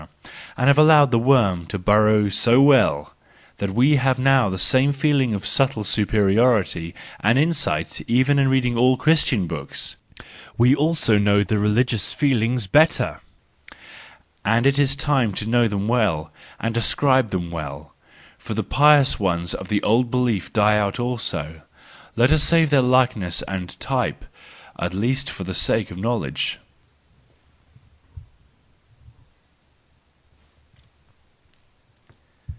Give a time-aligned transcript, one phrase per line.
[0.57, 3.13] and have allowed the worm to burrow so well,
[3.59, 8.75] that we have now the same feeling of subtle superiority and insight even in reading
[8.77, 13.21] all Christian books:—we know also the religious feelings better!
[14.43, 17.93] And it is time to know them well and describe them well,
[18.39, 21.61] for the pious ones of the old belief die out also;
[22.17, 24.25] let us save their likeness and type,
[24.77, 26.59] at least for the sake of knowledge.